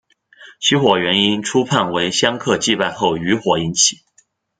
[0.59, 3.99] 起火原因初判为香客祭拜后余火引起。